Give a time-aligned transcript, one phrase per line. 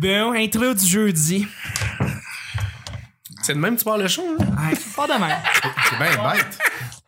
[0.00, 1.46] Bon, intro du jeudi.
[3.42, 4.44] C'est de même que tu parles le show, hein?
[4.70, 5.36] Ouais, pas de même.
[5.88, 6.58] C'est bien bête.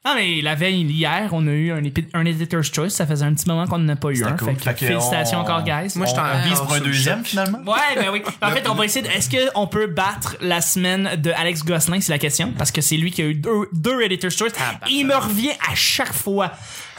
[0.07, 2.91] Non, mais la veille, hier, on a eu un, épi- un Editor's Choice.
[2.91, 4.33] Ça faisait un petit moment qu'on n'en a pas eu un.
[4.37, 4.49] cool.
[4.51, 5.93] Fait que Fait que félicitations on- encore, guys.
[5.97, 7.59] Moi, je t'en On vise vise pour un deuxième, finalement.
[7.67, 8.23] Ouais, ben oui.
[8.41, 9.11] En fait, on va essayer de.
[9.13, 12.53] Est-ce qu'on peut battre la semaine de Alex Gosselin, c'est la question?
[12.57, 14.53] Parce que c'est lui qui a eu deux, deux Editor's Choice.
[14.89, 16.53] Et il me revient à chaque fois.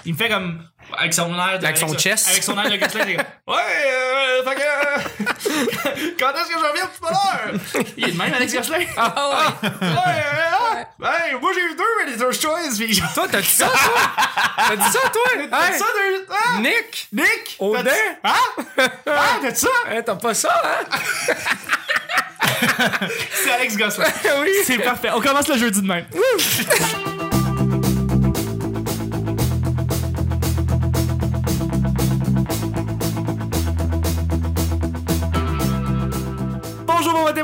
[0.10, 0.60] Il me fait comme.
[0.98, 1.66] Avec son air de.
[1.66, 2.30] Avec son chest.
[2.30, 3.06] Avec son air de Gosselin.
[3.48, 4.62] Ouais, euh, fait que.
[6.20, 7.62] Quand est-ce que je reviens tout à l'heure?
[7.96, 8.86] Il est de même, Alex Gosselin.
[8.98, 9.70] Ah ouais.
[9.70, 10.24] Ouais,
[11.04, 12.76] euh, hey, moi j'ai eu deux Editor's Choice.
[12.80, 13.00] Puis.
[13.14, 14.02] Toi, t'as dit ça, toi?
[14.68, 15.48] T'as dit ça, toi?
[15.52, 16.26] T'as Hey, ça, deux.
[16.34, 16.62] Hein?
[16.62, 17.08] Nick?
[17.14, 17.56] Nick!
[17.60, 17.92] Odin?
[18.24, 18.34] Hein?
[19.06, 19.68] Ah, t'as ça?
[19.92, 20.98] Hein, t'as pas ça, hein?
[23.32, 24.08] C'est Alex Gosselin.
[24.42, 24.50] oui.
[24.66, 25.10] C'est parfait.
[25.14, 26.06] On commence le jeudi de même.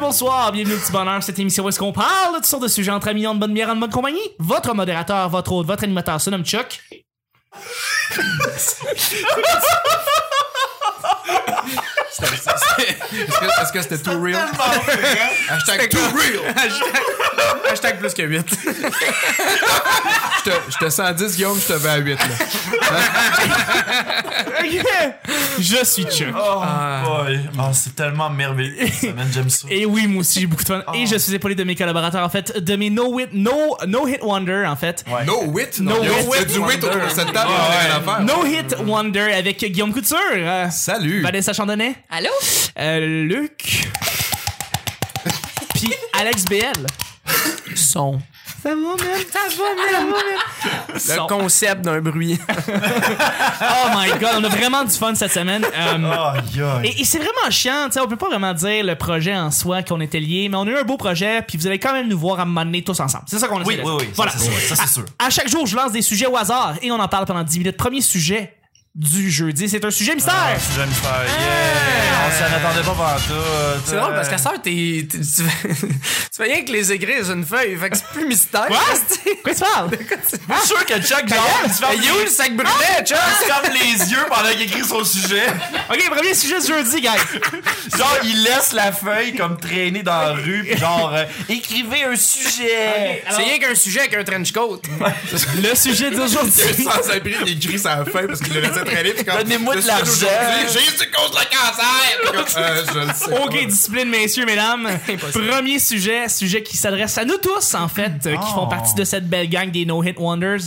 [0.06, 2.68] Bonsoir, bienvenue au petit bonheur, cette émission où est-ce qu'on parle de toutes sortes de
[2.68, 4.22] sujets entre amis, en bonne bière, en bonne compagnie.
[4.38, 6.80] Votre modérateur, votre hôte, votre animateur se nomme Chuck.
[12.22, 14.48] Est-ce que c'était too real?
[15.50, 16.54] Hashtag too real.
[16.56, 18.58] Hashtag, hashtag plus que 8.
[20.46, 22.14] Je te- sens 10, Guillaume, je te vais à 8.
[22.20, 22.26] Là.
[25.60, 26.36] Je suis Chuck.
[26.38, 26.62] Oh
[27.06, 28.76] boy, oh, c'est tellement merveilleux.
[28.88, 29.68] cette semaine, J'aime ça.
[29.70, 30.84] Et oui, moi aussi, j'ai beaucoup de fun.
[30.94, 34.08] Et je suis épaulé de mes collaborateurs, en fait, de mes no, wit, no, no
[34.08, 35.04] hit wonder, en fait.
[35.08, 35.26] Ouais.
[35.26, 35.80] No wit?
[35.80, 37.52] No wit du wit autour de cette table.
[38.22, 41.22] No hit wonder avec Guillaume Couture, euh, Salut.
[41.22, 42.30] Vanessa Chandonnet, Allô?
[42.80, 43.90] euh, Luc,
[45.74, 46.86] puis Alex BL.
[47.76, 48.20] Son.
[48.64, 48.98] Ça va, man?
[49.32, 50.14] Ça va, man?
[50.94, 51.28] Le Son.
[51.28, 52.40] concept d'un bruit.
[53.62, 55.66] Oh my god, on a vraiment du fun cette semaine.
[55.76, 56.42] Euh.
[56.84, 59.50] Et, et c'est vraiment chiant, tu sais, on peut pas vraiment dire le projet en
[59.52, 61.94] soi qu'on était liés, mais on a eu un beau projet, puis vous allez quand
[61.94, 63.24] même nous voir à un moment donné tous ensemble.
[63.28, 63.96] C'est ça qu'on essaie Oui, de oui, faire.
[64.00, 64.32] oui, ça, Voilà.
[64.36, 65.06] c'est sûr, ça, c'est sûr.
[65.20, 67.60] À chaque jour, je lance des sujets au hasard et on en parle pendant 10
[67.60, 67.78] minutes.
[67.78, 68.56] Premier sujet
[68.94, 70.34] du jeudi, c'est un sujet mystère.
[70.38, 71.95] Ah, sujet mystère, yeah!
[72.36, 73.34] On s'en attendait pas par tout.
[73.86, 75.88] C'est drôle parce qu'à ça, t'es, t'es- tu, fais, tu
[76.38, 77.78] fais rien que les écrire sur une feuille.
[77.78, 78.66] Fait que c'est plus mystère.
[78.68, 78.80] Quoi?
[79.08, 79.90] c'est- Quoi tu parles?
[80.50, 82.70] Je suis sûr que Chuck, genre, il est où le sac brûlé,
[83.06, 83.18] Chuck?
[83.18, 85.44] il se ferme les yeux pendant qu'il écrit son sujet.
[85.90, 87.98] ok, premier sujet du jeudi, guys.
[87.98, 92.16] Genre, il laisse la feuille comme traîner dans la rue, pis genre, euh, écrivez un
[92.16, 93.24] sujet.
[93.26, 94.82] Alors- C'est rien qu'un sujet avec un trench coat.
[95.62, 96.84] Le sujet d'aujourd'hui.
[96.84, 99.14] sans abri, il écrit sa fin parce qu'il le laissait traîner.
[99.14, 100.28] Donnez-moi de l'argent.
[100.68, 102.25] J'ai du cause le cancer.
[102.58, 103.42] Euh, je le sais.
[103.44, 103.66] Ok, pas.
[103.66, 104.88] discipline, messieurs, mesdames.
[105.34, 108.68] Premier sujet, sujet qui s'adresse à nous tous, en fait, euh, qui font Oh.
[108.68, 110.60] partie de cette belle gang des No Hit Wonders.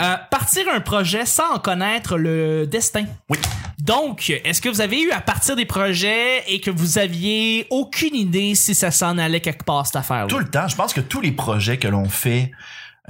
[0.00, 3.04] Euh, partir un projet sans en connaître le destin.
[3.28, 3.38] Oui.
[3.78, 8.14] Donc, est-ce que vous avez eu à partir des projets et que vous aviez aucune
[8.14, 11.00] idée si ça s'en allait quelque part, cette affaire Tout le temps, je pense que
[11.00, 12.50] tous les projets que l'on fait,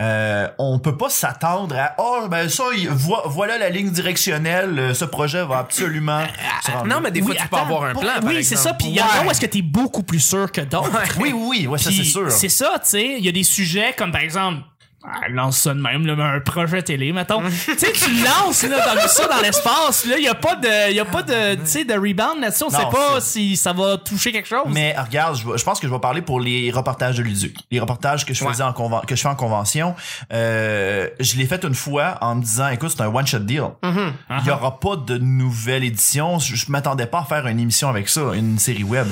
[0.01, 4.79] euh, on peut pas s'attendre à oh ben ça il- vo- voilà la ligne directionnelle
[4.79, 6.23] euh, ce projet va absolument
[6.87, 8.03] Non, mais des fois, tu peux avoir un plan.
[8.21, 8.75] par Oui, c'est ça.
[8.75, 10.91] Puis il y en a où est-ce que t'es beaucoup plus sûr que d'autres.
[11.19, 13.15] oui oui oui ouais, ça c'est sûr C'est ça, tu sais.
[13.19, 14.63] Il y a des sujets comme par exemple.
[15.05, 17.41] Ah, lance ça de même, là, un projet télé, mettons.
[17.49, 20.93] tu sais, tu lances là, dans, ça dans l'espace, là, il y a pas de,
[20.93, 22.65] y a pas de, tu sais, de rebound là-dessus.
[22.65, 24.67] On Non, sait pas si ça va toucher quelque chose.
[24.67, 27.57] mais regarde, je, pense que je vais parler pour les reportages de Luduc.
[27.71, 29.95] Les reportages que je faisais en que je fais en convention,
[30.33, 33.69] euh, je l'ai fait une fois en me disant, écoute, c'est un one shot deal.
[33.85, 36.39] Il y aura pas de nouvelle édition.
[36.41, 39.07] Je, je m'attendais pas à faire une émission avec ça, une série web.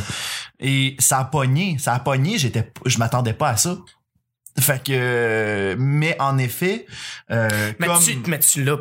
[0.59, 2.39] Et ça a pogné, ça a pogné.
[2.39, 3.77] J'étais, je m'attendais pas à ça.
[4.59, 6.87] Fait que, mais en effet,
[7.31, 8.78] euh, Mais comme tu, mais tu l'as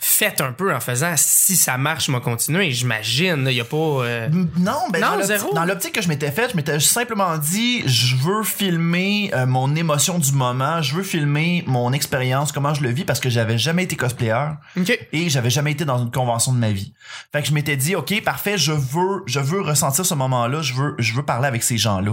[0.00, 2.70] fait un peu en faisant si ça marche, je vais continuer.
[2.70, 3.46] J'imagine.
[3.50, 3.76] Il y a pas.
[3.76, 5.52] euh, Non, ben Non, dans l'opti- zéro.
[5.54, 9.74] dans l'optique que je m'étais faite, je m'étais simplement dit, je veux filmer euh, mon
[9.74, 13.58] émotion du moment, je veux filmer mon expérience, comment je le vis, parce que j'avais
[13.58, 14.96] jamais été cosplayer Ok.
[15.12, 16.94] et j'avais jamais été dans une convention de ma vie.
[17.32, 20.74] Fait que je m'étais dit, ok, parfait, je veux, je veux ressentir ce moment-là, je
[20.74, 22.12] veux, je veux parler avec ces gens-là.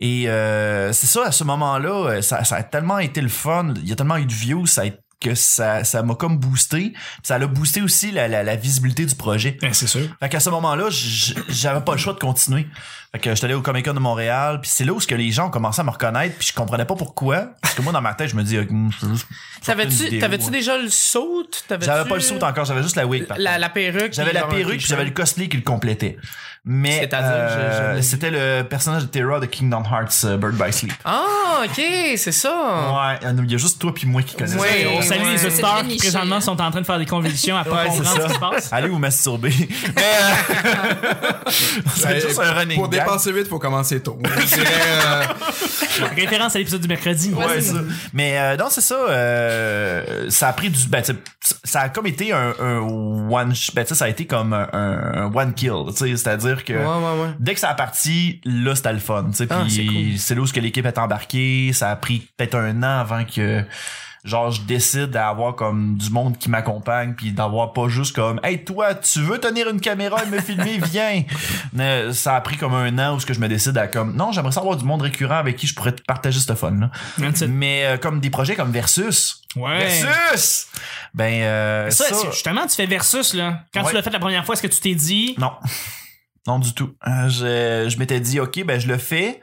[0.00, 3.74] Et euh, c'est ça, à ce moment-là, euh, ça, ça a tellement été le fun,
[3.76, 6.38] il y a tellement eu de views, ça a été que ça ça m'a comme
[6.38, 10.08] boosté Puis ça a boosté aussi la, la, la visibilité du projet Ben, c'est sûr.
[10.20, 12.66] fait qu'à ce moment-là, j'avais pas le choix de continuer.
[13.12, 15.14] Fait que j'étais allé au Comic Con de Montréal, puis c'est là où ce que
[15.14, 17.52] les gens ont commencé à me reconnaître, puis je comprenais pas pourquoi.
[17.62, 19.18] Parce que moi, dans ma tête, je me dis, euh, sortir une
[19.64, 21.46] T'avais-tu t'avais-tu déjà le saut?
[21.80, 23.24] J'avais pas le saut encore, j'avais juste la wig.
[23.38, 24.12] La, la perruque.
[24.12, 26.18] J'avais la perruque, puis j'avais le cosplay qui le complétait.
[26.66, 30.94] Mais euh, c'était le personnage de Terra de Kingdom Hearts euh, Bird by Sleep.
[31.04, 31.82] Ah, ok,
[32.16, 32.48] c'est ça.
[33.20, 34.58] Ouais, il y a juste toi puis moi qui connaissons.
[34.58, 35.32] Ouais, On salue ouais.
[35.32, 36.40] les C'est auditeurs qui présentement hein.
[36.40, 38.38] sont en train de faire des convulsions à pas Ouais, c'est comprendre ce qui se
[38.38, 38.72] passe.
[38.72, 39.52] Allez vous masturber.
[39.96, 41.50] Mais, euh,
[41.96, 43.04] c'est juste un running Pour gag.
[43.04, 44.18] dépenser vite, faut commencer tôt.
[44.24, 44.66] Je dirais,
[45.04, 45.22] euh,
[46.16, 47.32] Référence à l'épisode du mercredi.
[47.32, 47.74] Ouais, ça.
[48.12, 48.94] Mais euh, non, c'est ça.
[48.94, 50.88] euh, ça a pris du.
[50.88, 51.02] Ben,
[51.64, 52.78] ça a comme été un, un
[53.30, 53.54] one.
[53.74, 55.72] Ben, ça a été comme un, un one kill.
[55.88, 57.28] tu sais, C'est-à-dire que Ouais, ouais, ouais.
[57.38, 59.26] dès que ça a parti, là, c'était le fun.
[59.30, 60.18] tu sais, Ah, c'est Puis cool.
[60.18, 61.70] c'est là où l'équipe est embarquée.
[61.72, 63.62] Ça a pris peut-être un an avant que.
[64.24, 68.64] Genre, je décide d'avoir comme du monde qui m'accompagne, puis d'avoir pas juste comme, hey
[68.64, 71.24] toi, tu veux tenir une caméra et me filmer, viens.
[71.74, 74.16] Mais ça a pris comme un an où ce que je me décide à comme,
[74.16, 76.90] non, j'aimerais savoir du monde récurrent avec qui je pourrais partager ce fun là.
[77.48, 79.42] Mais euh, comme des projets comme Versus.
[79.56, 79.78] Ouais.
[80.00, 80.68] Versus!
[81.12, 83.60] Ben, euh, Ça, ça, justement, tu fais versus, là.
[83.74, 83.90] Quand Ouais.
[83.90, 85.52] tu l'as fait la première fois, est-ce que tu t'es dit, non.
[86.46, 86.94] Non, du tout.
[87.06, 89.40] Euh, je je m'étais dit, OK, ben, je le fais,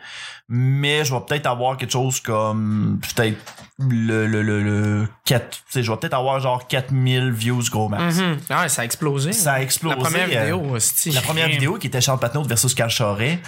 [0.49, 3.37] mais je vais peut-être avoir quelque chose comme, peut-être,
[3.89, 7.89] le, le, le, le 4, tu sais, je vais peut-être avoir genre 4000 views gros
[7.89, 8.17] max.
[8.17, 8.37] Mhm.
[8.49, 9.33] Ah, ça a explosé.
[9.33, 9.95] Ça a explosé.
[9.95, 13.39] La première euh, vidéo, c'est La première vidéo qui était Charles Patnaud versus Carl Charret,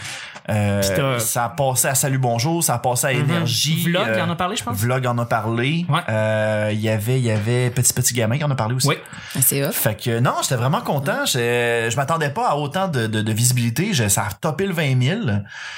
[0.50, 3.84] euh, ça a passé à Salut Bonjour, ça a passé à Énergie.
[3.86, 4.78] Vlog euh, en a parlé, je pense?
[4.78, 5.86] Vlog en a parlé.
[5.90, 6.00] Ouais.
[6.10, 8.88] Euh, Il y avait, il y avait Petit Petit Gamin qui en a parlé aussi.
[8.88, 8.96] Oui.
[9.42, 9.76] C'est off.
[9.76, 11.26] Fait que non, j'étais vraiment content.
[11.26, 13.94] Je, je m'attendais pas à autant de, de, de visibilité.
[13.94, 15.20] Je, ça a topé le 20 000.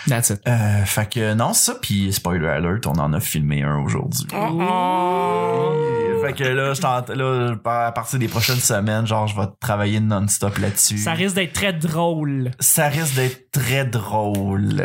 [0.07, 0.41] That's it.
[0.47, 1.75] Euh, fait que non, ça.
[1.81, 4.25] Puis spoiler alert, on en a filmé un aujourd'hui.
[4.51, 5.84] ね。
[6.27, 10.57] Fait que là, je tente, là, à partir des prochaines semaines, genre, je vais travailler non-stop
[10.57, 10.97] là-dessus.
[10.97, 12.51] Ça risque d'être très drôle.
[12.59, 14.83] Ça risque d'être très drôle.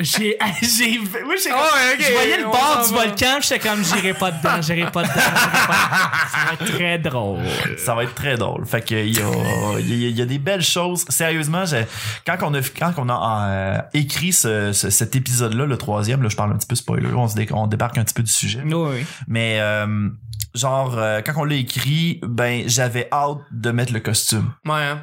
[0.00, 1.68] J'ai, j'ai, moi, j'ai, Ah
[1.98, 3.04] je voyais le bord du va.
[3.06, 6.16] volcan, j'étais comme, j'irai pas dedans, j'irai pas dedans, j'irai pas dedans.
[6.28, 7.38] Ça va être très drôle.
[7.78, 8.66] ça va être très drôle.
[8.66, 11.04] Fait que il y a, il y des belles choses.
[11.08, 11.86] Sérieusement, j'ai-
[12.26, 16.28] quand on a quand on a euh, écrit ce, ce- cet épisode-là, le troisième, là,
[16.28, 18.32] je parle un petit peu spoiler, on, se dé- on débarque un petit peu du
[18.32, 18.62] sujet.
[18.64, 19.06] Oui, oui.
[19.28, 20.08] Mais euh,
[20.56, 25.02] genre euh, quand on l'a écrit, ben j'avais hâte de mettre le costume Ouais, hein.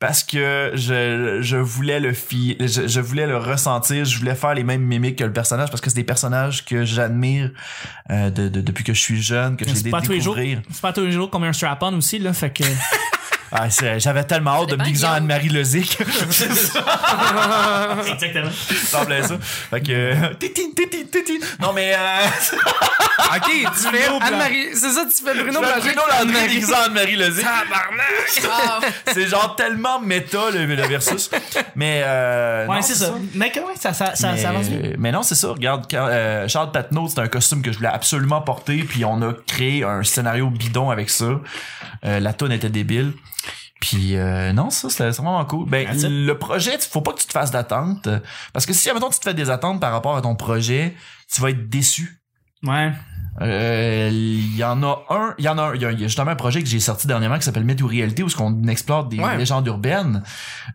[0.00, 4.54] parce que je, je voulais le fi je, je voulais le ressentir, je voulais faire
[4.54, 7.50] les mêmes mimiques que le personnage parce que c'est des personnages que j'admire
[8.10, 10.12] euh, de, de- depuis que je suis jeune, que j'ai C'est aidé pas de tous
[10.12, 10.34] les jours.
[10.34, 10.62] découvrir.
[10.70, 12.64] C'est pas tous les jours qu'on met un strap-on aussi, là, fait que.
[13.50, 15.12] Ah, c'est- j'avais tellement hâte de me déguiser en.
[15.12, 15.98] Anne-Marie Lozic.
[18.06, 18.50] Exactement.
[18.50, 19.38] Ça semblait ça.
[19.40, 21.40] Fait que euh, titi, titi, titi.
[21.60, 21.98] Non mais euh,
[23.36, 24.06] Ok, tu fais.
[24.20, 24.68] Anne-Marie.
[24.74, 25.68] C'est ça, tu fais Bruno je Blanc.
[25.74, 27.44] fais Bruno Landry déguisé en Anne-Marie Lozic.
[27.44, 28.42] Tabarnak!
[28.50, 28.80] Ah,
[29.12, 31.30] C'est genre tellement méta le, le versus.
[31.74, 33.14] Mais euh, Ouais, c'est ça.
[33.34, 34.92] Mais que, ouais, ça, ça, ça, mais, ça avance bien.
[34.98, 35.48] mais non, c'est ça.
[35.48, 39.20] Regarde, quand, euh, Charles Patnaud, c'est un costume que je voulais absolument porter, puis on
[39.22, 41.40] a créé un scénario bidon avec ça.
[42.04, 43.12] Euh, la tonne était débile.
[43.80, 45.68] Puis euh, non, ça c'est vraiment cool.
[45.68, 48.18] Ben le projet, il faut pas que tu te fasses d'attentes euh,
[48.52, 50.94] parce que si admettons tu te fais des attentes par rapport à ton projet,
[51.32, 52.20] tu vas être déçu.
[52.64, 52.90] Ouais.
[53.40, 56.00] Euh, Il y en a un, il y en a un, il y a, il
[56.00, 58.28] y a justement un projet que j'ai sorti dernièrement qui s'appelle Mythe ou réalité où
[58.28, 59.36] ce qu'on explore des Ouais.
[59.36, 60.24] légendes urbaines.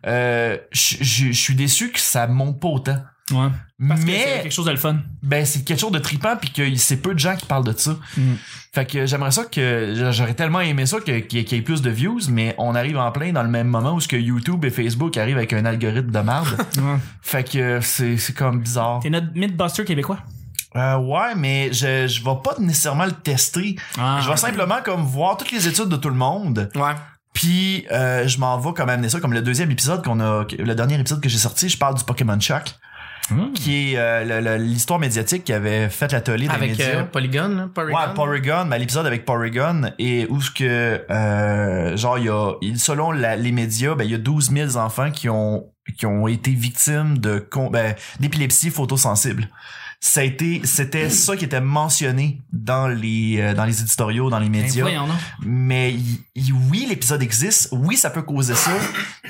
[0.06, 3.02] Euh, je suis déçu que ça monte pas autant.
[3.30, 3.48] Ouais.
[3.88, 4.98] Parce que c'est Mais quelque chose de le fun.
[5.22, 7.72] ben c'est quelque chose de tripant puis que c'est peu de gens qui parlent de
[7.72, 7.92] ça.
[8.18, 8.34] Mm.
[8.72, 11.60] Fait que j'aimerais ça que j'aurais tellement aimé ça que- qu'il y, ait- qu'il y
[11.60, 14.08] ait plus de views, mais on arrive en plein dans le même moment où ce
[14.08, 16.46] que YouTube et Facebook arrivent avec un algorithme de merde.
[16.78, 16.96] Ouais.
[17.22, 19.00] fait que c'est c'est comme bizarre.
[19.00, 20.18] T'es notre Mythbuster québécois?
[20.76, 23.76] Euh, ouais, mais je je vais pas nécessairement le tester.
[23.98, 24.18] Ah.
[24.22, 26.68] Je vais simplement comme voir toutes les études de tout le monde.
[26.74, 26.92] Ouais.
[27.32, 30.74] Puis euh, je m'en vais comme amener ça comme le deuxième épisode qu'on a le
[30.74, 32.74] dernier épisode que j'ai sorti, je parle du Pokémon Shock
[33.30, 33.52] Mm.
[33.54, 36.86] qui est euh, l'histoire médiatique qui avait fait l'atelier des Avec médias.
[36.96, 37.68] euh, Polygon, là.
[37.74, 37.96] Polygon.
[37.98, 42.52] Ouais, Porygon, ben, l'épisode avec Porygon et où ce que euh, genre il y a
[42.76, 45.64] selon la- les médias, ben il y a 12 000 enfants qui ont
[45.98, 49.48] qui ont été victimes de ben, d'épilepsie photosensible.
[50.06, 54.38] Ça a été c'était ça qui était mentionné dans les euh, dans les éditoriaux, dans
[54.38, 54.82] les Ben, médias.
[54.82, 55.14] voyons, non.
[55.40, 58.70] Mais il- il- oui, l'épisode existe, oui, ça peut causer ça,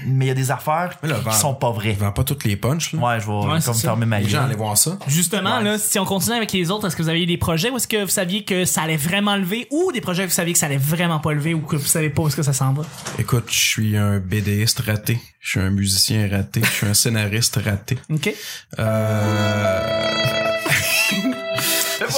[0.05, 1.93] mais il y a des affaires là, qui vend- sont pas vraies.
[1.93, 2.99] Vends pas toutes les punches, là.
[2.99, 4.47] Ouais, je vais Ouais, comme fermer ma Les gens, gueule.
[4.47, 4.99] allez voir ça.
[5.07, 5.63] Justement, Ouais.
[5.65, 7.87] là, si on continue avec les autres, est-ce que vous aviez des projets ou est-ce
[7.87, 10.59] que vous saviez que ça allait vraiment lever ou des projets que vous saviez que
[10.59, 12.73] ça allait vraiment pas lever ou que vous savez pas où est-ce que ça s'en
[12.73, 12.83] va?
[13.21, 15.21] Écoute, je suis un BDiste raté.
[15.39, 16.63] Je suis un musicien raté.
[16.65, 17.97] Je suis un scénariste raté.
[18.11, 18.35] OK.
[18.81, 20.34] Euh...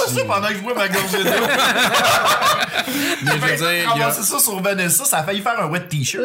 [0.07, 1.29] Ça pendant que je bois ma gorgée d'eau.
[3.23, 5.59] Mais je veux dire, il y a, Commencer ça sur Vanessa, ça a failli faire
[5.61, 6.23] un wet t-shirt.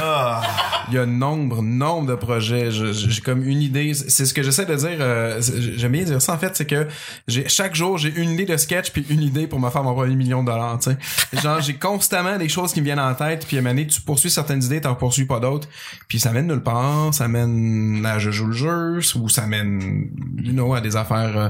[0.00, 0.42] Ah.
[0.88, 2.70] il y a nombre, nombre de projets.
[2.70, 3.94] Je- je- J'ai comme une idée.
[3.94, 4.96] C'est ce que j'essaie de dire.
[5.00, 6.86] euh, c'est- J'aime bien dire ça en fait, c'est que
[7.28, 9.94] j'ai chaque jour j'ai une idée de sketch puis une idée pour me faire mon
[9.94, 10.78] premier million de dollars.
[10.80, 13.46] Tu sais, genre j'ai constamment des choses qui me viennent en tête.
[13.46, 15.68] Puis à un moment donné, tu poursuis certaines idées, t'en poursuis pas d'autres.
[16.08, 17.12] Puis ça mène nulle part.
[17.14, 20.10] Ça mène à je joue le jeu ou ça mène,
[20.42, 21.36] you know, à des affaires.
[21.36, 21.48] euh,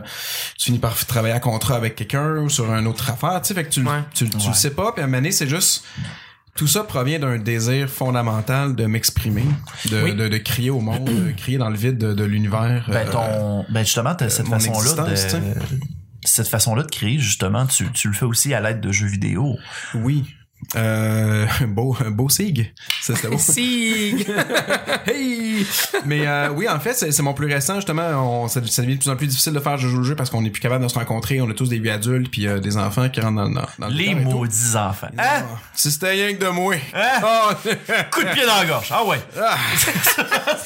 [0.58, 3.40] tu finis par travailler à contrat avec quelqu'un ou sur une autre affaire.
[3.42, 4.00] Tu sais, fait que tu, Ouais.
[4.14, 4.42] tu, tu Ouais.
[4.48, 4.92] le sais pas.
[4.92, 5.84] Puis à un moment donné, c'est juste
[6.54, 9.44] tout ça provient d'un désir fondamental de m'exprimer,
[9.90, 10.14] de, Oui.
[10.14, 12.84] de, de crier au monde, de crier dans le vide de, de l'univers.
[12.88, 15.14] Ben, euh, ton, ben justement, t'as cette façon-là de,
[16.24, 19.56] cette façon-là de créer, justement, tu, tu le fais aussi à l'aide de jeux vidéo.
[19.94, 20.24] oui.
[20.76, 22.73] Euh, beau, beau sig.
[23.00, 23.38] Ça, c'était beau.
[23.38, 24.25] Si.
[25.07, 25.66] hey!
[26.07, 28.42] Mais euh, oui, en fait, c'est mon plus récent, justement.
[28.45, 30.14] On, ça, ça devient de plus en plus difficile de faire je joue le jeu
[30.16, 31.40] parce qu'on n'est plus capable de se rencontrer.
[31.40, 33.88] On a tous des vies adultes puis euh, des enfants qui rentrent dans, dans, dans
[33.88, 34.21] le Les tout.
[34.31, 35.09] maudits enfants.
[35.19, 35.23] Hein?
[35.23, 35.42] Ah,
[35.75, 36.75] Si c'était rien que de moi.
[36.95, 37.21] Hein?
[37.23, 37.54] Ah,
[38.11, 38.88] Coup de pied dans la gorge.
[38.90, 39.19] Ah ouais.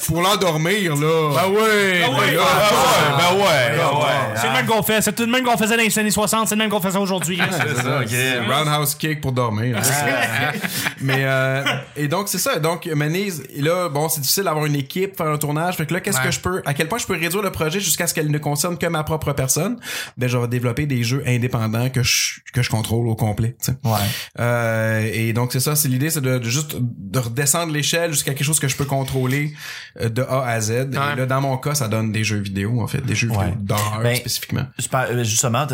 [0.07, 1.31] pour l'endormir, là.
[1.39, 2.01] Ah ouais.
[2.05, 2.37] Ah ouais.
[2.37, 3.77] Ben ouais.
[3.77, 4.35] Ben ouais.
[4.35, 5.01] C'est le même qu'on fait.
[5.01, 6.47] C'est le même qu'on faisait dans les années 60.
[6.47, 7.39] C'est le même qu'on faisait aujourd'hui.
[7.51, 8.07] C'est ça, ok.
[8.09, 9.77] c'est roundhouse kick pour dormir.
[11.01, 11.63] mais euh,
[11.95, 12.59] et donc c'est ça.
[12.59, 15.75] Donc Manise, là bon, c'est difficile d'avoir une équipe, faire un tournage.
[15.77, 16.25] Fait que là, qu'est-ce Ouais.
[16.25, 18.37] que je peux, à quel point je peux réduire le projet jusqu'à ce qu'elle ne
[18.39, 19.77] concerne que ma propre personne?
[20.17, 23.55] Ben je vais développer des jeux indépendants que je que je contrôle au complet.
[23.63, 23.77] tu sais.
[23.83, 23.97] Ouais.
[24.39, 28.33] Euh, et donc c'est ça, c'est l'idée, c'est de, de juste de redescendre l'échelle jusqu'à
[28.33, 29.53] quelque chose que je peux contrôler
[30.01, 30.71] euh, de A à Z.
[30.71, 33.45] Et là, dans mon cas, ça donne des jeux vidéo en fait, des jeux Ouais.
[33.49, 34.65] vidéo d'horreur Ben, spécifiquement.
[34.93, 35.67] Euh, Justement,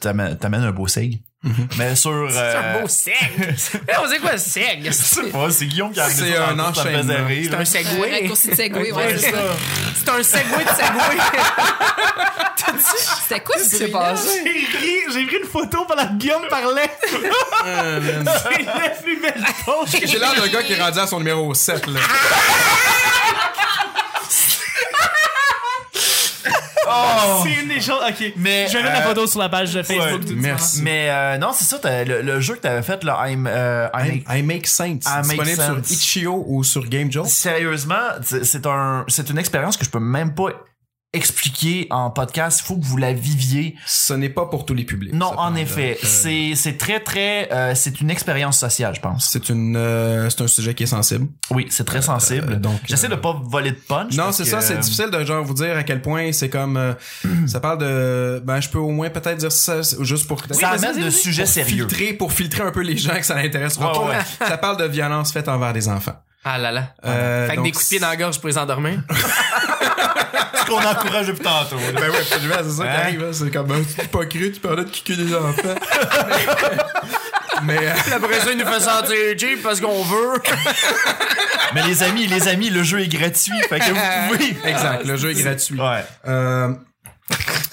[0.00, 1.20] t'amènes un beau seg.
[1.78, 2.26] Mais sur.
[2.30, 3.14] C'est euh, un beau seg.
[3.38, 4.84] Mais on sait quoi, seg?
[4.84, 7.64] Je sais pas, c'est Guillaume qui a amené C'est ça un ça C'est un Un
[7.64, 8.10] segway.
[8.10, 9.38] raccourci de segway, ouais, c'est ça.
[9.94, 11.18] C'est un segway de segway.
[13.22, 14.42] C'était quoi ce qui s'est passé?
[14.44, 16.90] J'ai ri, j'ai pris une photo pendant que Guillaume parlait.
[17.62, 21.18] C'est la plus belle pause que J'ai l'air d'un gars qui est rendu à son
[21.18, 22.00] numéro 7 là.
[26.88, 27.42] Oh!
[27.44, 28.00] C'est une des choses.
[28.08, 28.32] Ok.
[28.36, 30.22] Mais, je vais mettre la photo sur la page de Facebook.
[30.28, 30.82] ouais, merci.
[30.82, 33.88] Mais euh, non, c'est ça, t'as- le, le jeu que t'avais fait, là, I'm, euh,
[33.94, 35.04] I'm- I, I Make Sense.
[35.06, 35.86] I Make disponible Sense.
[35.86, 37.28] sur Itch.io ou sur Game Jolt.
[37.28, 40.48] sérieusement, c'est un, c'est une expérience que je peux même pas
[41.16, 42.60] expliquer en podcast.
[42.62, 43.74] Il faut que vous la viviez.
[43.86, 45.12] Ce n'est pas pour tous les publics.
[45.12, 49.28] Non, en effet, Euh, c'est, c'est très, très, euh, c'est une expérience sociale, je pense.
[49.30, 51.26] c'est une euh, c'est un sujet qui est sensible.
[51.50, 52.52] Oui, c'est très sensible.
[52.52, 54.14] euh, donc, J'essaie euh, de pas voler de punch.
[54.14, 56.76] Non, c'est que, ça, c'est difficile de genre vous dire à quel point c'est comme
[56.76, 56.92] euh,
[57.46, 61.02] ça parle de ben je peux au moins peut-être dire ça juste pour Ça amène
[61.04, 61.86] de sujets sérieux.
[61.88, 64.48] filtrer pour filtrer un peu les gens que ça Ouais, ouais.
[64.48, 66.16] Ça parle de violence faite envers des enfants.
[66.44, 66.94] Ah là là.
[67.04, 69.00] Euh, Fait que donc, des coups de pied dans la gorge pour les endormir.
[70.66, 71.76] ce qu'on encourage depuis tantôt.
[71.76, 71.92] là.
[72.00, 73.00] Ben ouais, absolument, c'est ça qui Hein?
[73.02, 73.22] arrive.
[73.24, 73.30] hein.
[73.32, 75.62] C'est comme, euh, tu pas cru, tu parlais de kicker des enfants.
[77.62, 80.42] Mais, euh, Après ça, il nous fait sentir cheap parce qu'on veut.
[81.74, 83.58] Mais les amis, les amis, le jeu est gratuit.
[83.68, 84.56] Fait que vous pouvez.
[84.70, 85.80] exact, le jeu est gratuit.
[85.80, 86.04] Ouais.
[86.28, 86.68] Euh,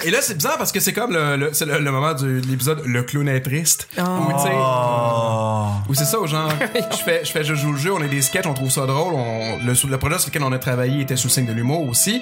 [0.04, 2.42] et là, c'est bizarre parce que c'est comme le, le- c'est le, le moment de
[2.48, 3.88] l'épisode Le clown est triste.
[3.98, 5.68] Où, tu sais, Oh.
[5.90, 6.52] Ou c'est ça, au genre,
[6.92, 8.86] je fais, je fais, je joue le jeu, on est des sketchs, on trouve ça
[8.86, 11.54] drôle, on, le, le projet sur lequel on a travaillé était sous le signe de
[11.54, 12.22] l'humour aussi,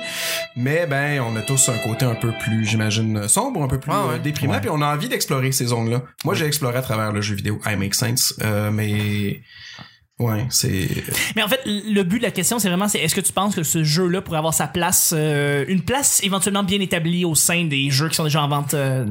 [0.55, 3.91] mais ben, on a tous un côté un peu plus, j'imagine, sombre, un peu plus
[3.91, 4.15] ouais.
[4.15, 6.01] euh, déprimant, puis on a envie d'explorer ces zones-là.
[6.25, 9.41] Moi, j'ai exploré à travers le jeu vidéo I Make Sense, euh, mais,
[10.19, 10.87] ouais, c'est,
[11.35, 13.55] Mais en fait, le but de la question, c'est vraiment, c'est est-ce que tu penses
[13.55, 17.65] que ce jeu-là pourrait avoir sa place, euh, une place éventuellement bien établie au sein
[17.65, 19.05] des jeux qui sont déjà en vente euh,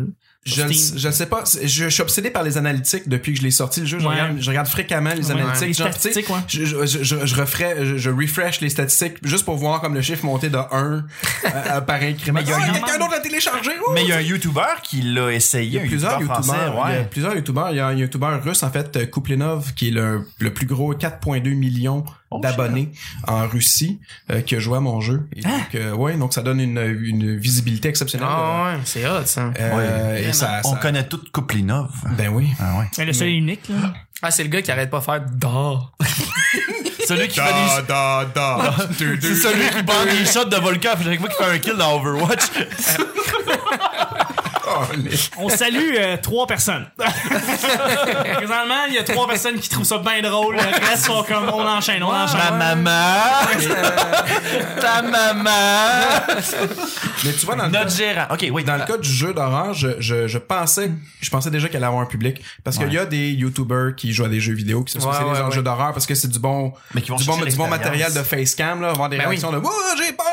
[0.47, 0.63] je,
[0.97, 3.81] je sais pas, je, je suis obsédé par les analytiques depuis que je l'ai sorti
[3.81, 4.15] le jeu, je, Ouais.
[4.15, 6.41] regarde, je regarde fréquemment les Ouais, analytiques, genre, statistiques, ouais.
[6.49, 10.25] je, je, je, refrais, je, je refresh les statistiques juste pour voir comme le chiffre
[10.25, 10.63] monter de 1
[11.45, 12.39] euh, par incrément.
[12.41, 13.71] Mais il y a Ah, un- quelqu'un d'autre l'a téléchargé.
[13.87, 13.91] oh!
[13.95, 15.67] Mais il y a un YouTuber qui l'a essayé.
[15.67, 16.87] Il y a plusieurs YouTuber youtubeurs.
[16.89, 17.71] Il y a plusieurs youtubeurs.
[17.73, 20.67] Il y a un youtubeur russe, en fait, euh, Kuplinov, qui est le, le plus
[20.67, 22.93] gros 4.2 millions Oh, d'abonnés
[23.27, 23.99] en Russie,
[24.31, 25.27] euh, qui a joué à mon jeu.
[25.35, 28.29] Et donc, euh, ouais, donc ça donne une, une visibilité exceptionnelle.
[28.31, 29.53] Ah ouais, c'est hot ça.
[29.59, 31.91] Euh, et ça, On ça- connaît tout Kuplinov.
[32.17, 32.49] Ben oui.
[32.61, 32.85] Ah ouais.
[32.99, 33.93] Mais le seul et unique, là.
[34.23, 35.93] Ah, c'est le gars qui arrête pas de faire d'or.
[37.09, 37.47] Celui qui fait
[37.81, 37.87] des...
[37.89, 38.75] da, da.
[38.97, 41.77] C'est celui qui prend des shots de volcan à chaque fois qu'il fait un kill
[41.77, 42.43] dans Overwatch.
[44.73, 44.83] Oh,
[45.39, 46.87] On salue euh, trois personnes.
[46.99, 50.57] Présentement, il y a trois personnes qui trouvent ça bien drôle.
[50.57, 52.39] Le reste sont comme on enchaîne, on enchaîne.
[52.59, 53.21] Ma maman.
[54.81, 55.51] Ta maman.
[57.25, 58.27] Mais tu vois, dans le cas- Notre gérant.
[58.31, 58.65] Ok, oui.
[58.65, 61.87] Dans le cas du jeu d'horreur, je, je, je pensais, je pensais déjà qu'elle allait
[61.87, 62.41] avoir un public.
[62.65, 65.39] Parce qu'il y a des YouTubers qui jouent à des jeux vidéo, qui se spécialisent
[65.39, 65.53] ouais, ouais.
[65.53, 68.13] jeu d'horreur parce que c'est du bon, Mais qui vont du bon, du bon matériel
[68.13, 70.27] de facecam, là, avoir des Ben réactions de, ouh, j'ai peur,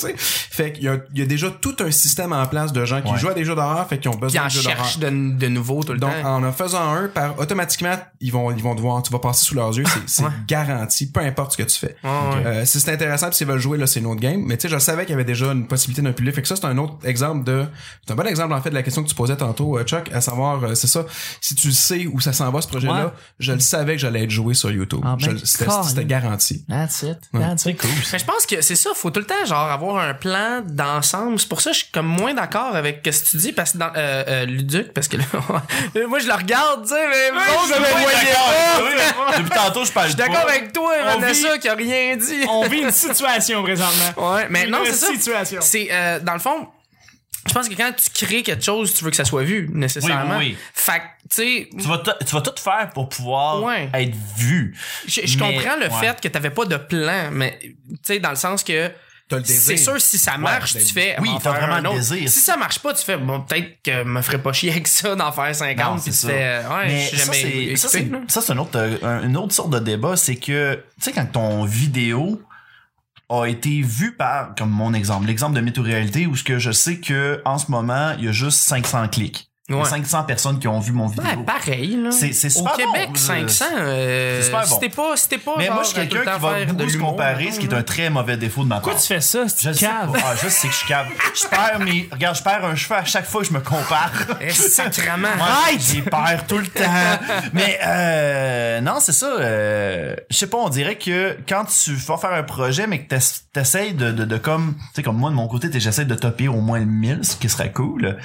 [0.00, 0.14] tu sais.
[0.16, 3.02] Fait qu'il y a, il y a déjà tout un système en place de gens
[3.02, 3.18] qui Ouais.
[3.18, 4.98] jouent à des jeux d'horreur, fait qu'ils ont besoin en de jeux d'horreur.
[4.98, 6.36] de, de nouveau tout le Donc, temps.
[6.36, 9.54] en en faisant un, par, automatiquement, ils vont, ils vont devoir, tu vas passer sous
[9.54, 9.84] leurs yeux.
[9.86, 10.30] C'est, c'est Ouais.
[10.46, 11.96] garanti, peu importe ce que tu fais.
[12.04, 12.46] Ouais, ouais.
[12.46, 14.42] Euh, si c'est intéressant, puis s'ils veulent jouer, là, c'est une autre game.
[14.46, 16.34] Mais tu sais, je savais qu'il y avait déjà une possibilité d'un public.
[16.34, 17.64] Fait que ça, c'est un autre exemple de,
[18.06, 20.10] c'est un bon exemple, en fait, de la question que tu posais tantôt, euh, Chuck,
[20.12, 21.04] à savoir, euh, c'est ça,
[21.40, 23.12] si tu sais où ça s'en va, ce projet-là, Ouais.
[23.38, 25.00] je le savais que j'allais être joué sur YouTube.
[25.04, 25.82] Ah, ben, Je- c'était, Colin.
[25.82, 26.64] c'était garanti.
[26.68, 27.18] That's it.
[27.32, 27.80] That's it.
[27.80, 27.90] Cool.
[28.12, 31.38] Mais je pense que c'est ça, faut tout le temps genre avoir un plan d'ensemble.
[31.40, 33.72] C'est pour ça que je suis comme moins d'accord avec ce que tu dis parce
[33.72, 35.24] que dans euh, euh, Luduc parce que là
[36.08, 39.38] moi je le regarde, tu sais mais vous autres, vous me voyez pas.
[39.38, 42.44] Depuis tantôt, je parle Je suis d'accord avec toi, Vanessa qui a rien dit.
[42.48, 44.34] On vit une situation présentement.
[44.34, 45.06] Ouais, mais Une non, c'est ça.
[45.08, 45.60] situation.
[45.62, 46.68] C'est euh, dans le fond
[47.48, 50.36] je pense que quand tu crées quelque chose, tu veux que ça soit vu nécessairement.
[50.36, 50.58] Oui, oui, oui.
[50.74, 53.88] Fait tu sais Tu vas, tu vas tout faire pour pouvoir Ouais.
[53.94, 54.76] être vu.
[55.06, 56.00] je, je Mais- comprends le ouais.
[56.00, 57.70] fait que t'avais pas de plan, mais tu
[58.02, 58.90] sais dans le sens que le.
[59.44, 61.16] C'est sûr, si ça marche, Ouais, tu fais.
[61.20, 61.96] oui, t'as vraiment un autre.
[61.96, 62.28] désir.
[62.28, 64.88] Si ça marche pas, tu fais, bon, peut-être que je me ferais pas chier avec
[64.88, 66.28] ça d'en faire 50, Non, puis c'est tu ça.
[66.28, 68.18] fais, euh, ouais, Mais je suis ça, jamais c'est, ça, c'est, là.
[68.28, 71.12] ça, c'est un autre, euh, un- une autre sorte de débat, c'est que, tu sais,
[71.12, 72.40] quand ton vidéo
[73.28, 76.98] a été vue par, comme mon exemple, l'exemple de Météo-Réalité, où ce que je sais
[76.98, 79.49] que, en ce moment, il y a juste 500 clics.
[79.70, 79.88] Il y a Ouais.
[79.88, 81.24] 500 personnes qui ont vu mon vidéo.
[81.24, 82.10] Ouais, pareil, là.
[82.10, 83.14] C'est- c'est Au super Québec, bon.
[83.14, 84.76] 500, euh, C'est super bon.
[84.78, 87.52] t'es pas, t'es pas, Mais genre, moi, je suis quelqu'un qui va beaucoup se comparer,
[87.52, 88.82] ce qui est un très mauvais défaut de ma part.
[88.82, 89.44] Pourquoi tu fais ça?
[89.44, 90.12] Je C'est sais cave.
[90.12, 90.18] pas.
[90.24, 91.06] Ah, je sais que je suis cave.
[91.34, 94.10] Je perds mes, regarde, je perds un cheveu à chaque fois que je me compare.
[94.40, 95.28] Eh, sacrement.
[95.28, 96.82] Ouais, j'y perds tout le temps.
[97.52, 99.26] Mais euh, non, c'est ça.
[99.38, 103.08] Euh, je sais pas, on dirait que quand tu vas faire un projet, mais que
[103.14, 106.14] t'ess- t'essayes de, de, de comme, tu sais, comme moi de mon côté, j'essaie de
[106.14, 108.18] topper au moins le 1000, ce qui serait cool.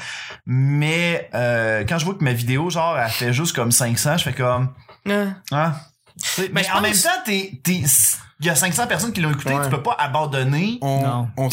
[0.45, 4.23] Mais euh, quand je vois que ma vidéo, genre, elle fait juste comme 500, je
[4.23, 4.69] fais comme,
[5.07, 5.27] Ouais.
[6.51, 7.83] Mais, en pense- même temps, t'es, t'es,
[8.41, 9.63] il y a 500 personnes qui l'ont écouté, Ouais.
[9.63, 10.77] tu peux pas abandonner.
[10.81, 11.27] on, Non.
[11.37, 11.49] on,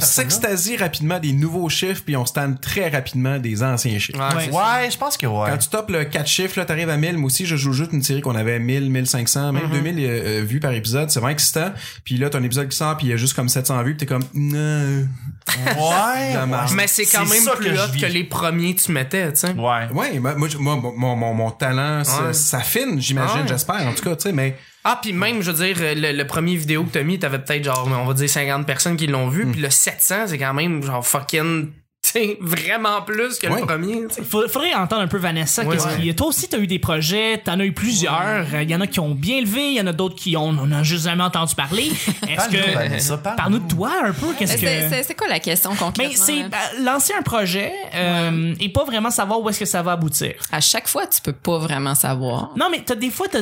[0.00, 4.18] s'extasie rapidement des nouveaux chiffres puis on stanne très rapidement des anciens chiffres.
[4.18, 5.50] Ouais, je pense que ouais.
[5.50, 7.18] Quand tu topes le 4 chiffres, là, t'arrives à 1000.
[7.18, 10.60] Moi aussi, je joue juste une série qu'on avait 1000, 1500, même 2000 euh, vues
[10.60, 11.10] par épisode.
[11.10, 11.72] C'est vraiment excitant.
[12.04, 13.94] Puis là, t'as un épisode qui sort, puis il y a juste comme 700 vues,
[13.94, 15.06] puis t'es comme, non.
[15.76, 16.34] Ouais.
[16.74, 19.50] Mais c'est quand même plus que que les premiers que tu mettais, tu sais.
[19.52, 19.88] Ouais.
[19.92, 22.32] Ouais, moi, moi, moi, mon, mon, mon talent, ça, Ouais.
[22.32, 23.48] ça fine, j'imagine, Ouais.
[23.48, 26.26] j'espère, en tout cas, tu sais, mais Ah, puis même, je veux dire, le, le
[26.26, 29.28] premier vidéo que t'as mis, t'avais peut-être genre, on va dire 50 personnes qui l'ont
[29.28, 31.70] vu, puis le 700, c'est quand même genre fucking,
[32.12, 33.60] tu sais, vraiment plus que Ouais.
[33.60, 34.22] le premier, tu sais.
[34.22, 35.62] Faudrait, entendre un peu Vanessa.
[35.64, 36.00] Ouais, qu'est-ce ouais.
[36.00, 38.44] qui- Toi aussi, t'as eu des projets, t'en as eu plusieurs.
[38.62, 40.56] Il y en a qui ont bien levé, il y en a d'autres qui ont,
[40.60, 41.84] on a juste jamais entendu parler.
[42.28, 43.36] Est-ce Parle-nous, que Vanessa, parle-nous.
[43.36, 46.04] parle-nous de toi un peu Qu'est-ce C'est que c'est- c'est quoi la question concrètement?
[46.08, 46.48] mais c'est là?
[46.78, 50.34] euh, lancer un projet euh, et pas vraiment savoir où est-ce que ça va aboutir.
[50.52, 52.50] À chaque fois, tu peux pas vraiment savoir.
[52.56, 53.40] Non, mais t'as des fois t'as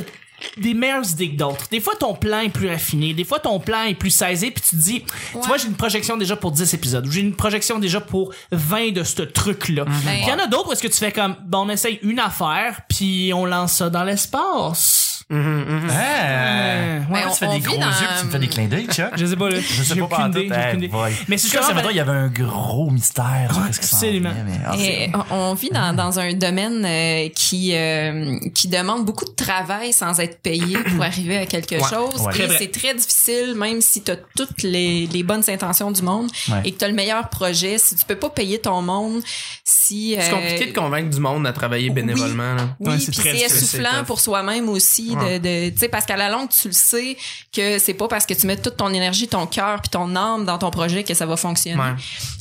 [0.56, 1.66] des meilleures idées que d'autres.
[1.70, 4.62] Des fois ton plan est plus raffiné, des fois ton plan est plus saisi puis
[4.62, 5.04] tu te dis
[5.34, 5.40] Ouais.
[5.42, 8.32] tu vois j'ai une projection déjà pour 10 épisodes ou j'ai une projection déjà pour
[8.52, 9.84] 20 de ce truc là.
[9.84, 11.68] Ben- Puis il y en a d'autres où est-ce que tu fais comme bon on
[11.68, 15.05] essaye une affaire puis on lance ça dans l'espace.
[15.28, 17.12] Ah.
[17.12, 18.66] Ouais, tu on- fais on des vit gros dans- yeux tu me fais des clins
[18.66, 19.10] d'œil, Chuck.
[19.16, 19.56] Je sais pas là.
[19.60, 20.90] Je sais pas pas idée, j'ai aucune idée.
[21.28, 24.30] Mais c'est justement il y avait un gros mystère s'en absolument.
[24.30, 28.68] venait, mais- ah, c'est- Et on vit dans, dans un domaine euh, qui euh, qui
[28.68, 32.20] demande beaucoup de travail sans être payé pour arriver à quelque Ouais, chose.
[32.22, 32.44] ouais.
[32.44, 36.30] Et c'est très difficile, même si tu as toutes les, les bonnes intentions du monde
[36.48, 36.60] Ouais.
[36.64, 37.78] et que tu as le meilleur projet.
[37.78, 39.22] Si tu peux pas payer ton monde,
[39.64, 40.16] si...
[40.20, 42.68] C'est euh, compliqué de convaincre du monde à travailler bénévolement, là.
[42.80, 45.38] Oui, Ouais, c'est puis très c'est essoufflant pour soi-même aussi Ouais.
[45.38, 47.16] de, de tu sais parce qu'à la longue tu le sais
[47.54, 50.44] que c'est pas parce que tu mets toute ton énergie, ton cœur puis ton âme
[50.44, 51.80] dans ton projet que ça va fonctionner.
[51.80, 51.94] Ouais.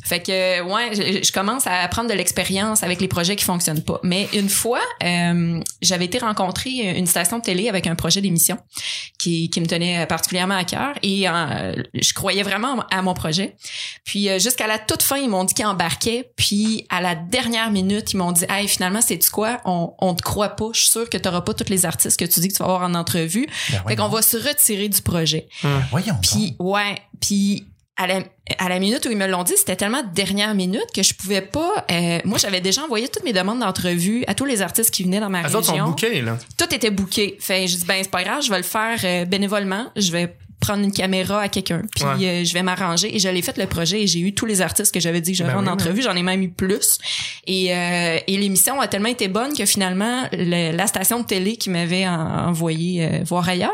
[0.06, 3.84] Fait que ouais, je, je commence à prendre de l'expérience avec les projets qui fonctionnent
[3.84, 4.00] pas.
[4.04, 8.58] Mais une fois, euh, j'avais été rencontrer une station de télé avec un projet d'émission
[9.18, 13.56] qui, qui me tenait particulièrement à cœur et euh, je croyais vraiment à mon projet.
[14.04, 16.30] Puis euh, jusqu'à la toute fin, ils m'ont dit qu'ils embarquaient.
[16.36, 19.62] Puis à la dernière minute, ils m'ont dit "Hey, finalement, c'est tu quoi?
[19.66, 20.68] On on te croit pas.
[20.74, 22.60] Je suis sûre que tu auras pas tous les artistes que tu dis que tu
[22.60, 23.48] vas avoir en entrevue.
[23.72, 25.48] Ben fait qu'on va se retirer du projet."
[25.90, 26.18] Voyons.
[26.22, 27.66] Puis ouais, puis
[27.98, 28.20] à la,
[28.58, 31.14] à la minute où ils me l'ont dit, c'était tellement de dernière minute que je
[31.14, 31.86] pouvais pas.
[31.92, 35.20] euh, moi, j'avais déjà envoyé toutes mes demandes d'entrevue à tous les artistes qui venaient
[35.22, 35.88] dans ma Les autres sont région.
[35.90, 36.38] bookés, là.
[36.58, 37.38] Tout était booké.
[37.40, 39.92] Fait, je dis ben c'est pas grave, je vais le faire euh, bénévolement.
[39.96, 42.26] Je vais prendre une caméra à quelqu'un puis Ouais.
[42.42, 44.62] euh, je vais m'arranger et je l'ai fait le projet et j'ai eu tous les
[44.62, 46.98] artistes que j'avais dit que j'aurais Ben en oui, entrevue j'en ai même eu plus
[47.46, 51.58] et, euh, et l'émission a tellement été bonne que finalement le- la station de télé
[51.58, 53.70] qui m'avait en- envoyé euh, voir ailleurs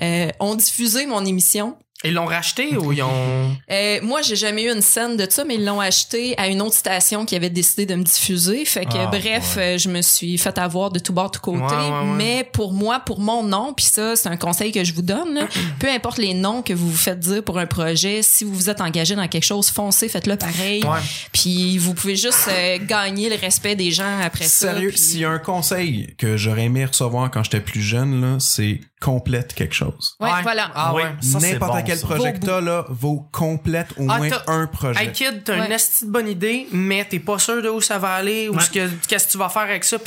[0.00, 3.56] euh, ont diffusé mon émission Ils l'ont racheté ou ils ont.
[3.70, 6.60] Euh, moi, j'ai jamais eu une scène de ça, mais ils l'ont acheté à une
[6.62, 8.64] autre station qui avait décidé de me diffuser.
[8.64, 11.58] Fait que, Ah, bref, euh, je me suis fait avoir de tout bord, tout côté.
[11.60, 12.16] Ouais, ouais, ouais.
[12.16, 15.34] Mais pour moi, pour mon nom, puis ça, c'est un conseil que je vous donne.
[15.34, 15.46] là.
[15.78, 18.70] peu importe les noms que vous vous faites dire pour un projet, si vous vous
[18.70, 20.84] êtes engagé dans quelque chose, foncez, faites-le pareil.
[21.32, 24.72] Puis vous pouvez juste euh, gagner le respect des gens après ça.
[24.72, 28.36] Sérieux, s'il y a un conseil que j'aurais aimé recevoir quand j'étais plus jeune, là,
[28.40, 30.16] c'est complète quelque chose.
[30.20, 30.70] Ouais, voilà.
[30.74, 31.02] Ah ouais.
[31.20, 32.06] Ça, c'est N'importe bon, quel ça.
[32.06, 35.02] projet que t'as, là, vaut complète au Ah, moins un projet.
[35.02, 35.76] Hey kid, t'as une Ouais.
[35.76, 38.62] de bonne idée, mais t'es pas sûr de où ça va aller ou Ouais.
[38.62, 39.98] ce que qu'est-ce que tu vas faire avec ça.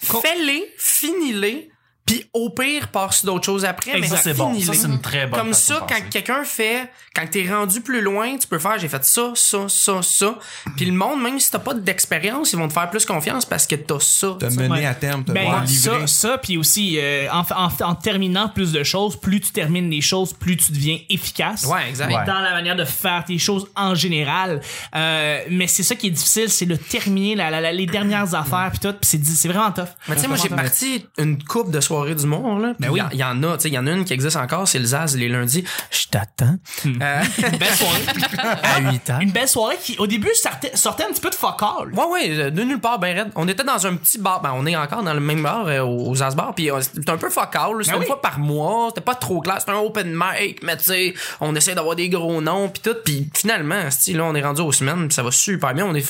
[0.00, 1.70] Fais-les, finis-les,
[2.06, 4.00] puis au pire passe sur d'autres choses après, Exact.
[4.10, 4.60] mais Ça, c'est bon.
[4.60, 7.80] Ça, c'est une très bonne Comme façon ça, de quand quelqu'un fait, quand t'es rendu
[7.80, 10.38] plus loin, tu peux faire, j'ai fait ça, ça, ça, ça.
[10.76, 13.66] Puis le monde, même si t'as pas d'expérience, ils vont te faire plus confiance parce
[13.66, 14.36] que t'as ça.
[14.38, 14.84] T'as mené Ouais.
[14.86, 18.82] à terme, t'as Ben, ça, ça, puis aussi, euh, en, en, en terminant plus de
[18.82, 21.64] choses, plus tu termines les choses, plus tu deviens efficace.
[21.64, 22.08] Ouais, exact.
[22.12, 22.24] Ouais.
[22.26, 24.60] Dans la manière de faire tes choses en général.
[24.94, 28.34] Euh, mais c'est ça qui est difficile, c'est de terminer la, la- la- les dernières
[28.34, 29.84] affaires, puis tout, puis c'est, vraiment tough.
[30.08, 32.74] Mais tu sais, moi, j'ai parti une coupe de soirées d'humour, là.
[32.78, 33.00] Ben oui.
[33.12, 34.78] Il y, en a, tu sais, il y en a une qui existe encore, c'est
[34.78, 35.64] le Zaz les lundis.
[35.90, 36.56] Je t'attends.
[36.86, 38.02] Euh, Une belle soirée.
[38.62, 39.18] à 8 ans.
[39.20, 41.92] Une belle soirée qui, au début, sortait, sortait un petit peu de focal.
[41.92, 43.32] Ouais, ouais, euh, de nulle part, ben raide.
[43.36, 45.80] On était dans un petit bar, ben on est encore dans le même bar euh,
[45.82, 48.06] aux Zaz Bar, puis c'était un peu focal, c'était Ben une oui.
[48.06, 51.54] fois par mois, c'était pas trop clair, c'était un open mic, mais tu sais, on
[51.54, 55.08] essaie d'avoir des gros noms puis tout, puis finalement, là on est rendu aux semaines,
[55.08, 56.02] puis ça va super bien, on est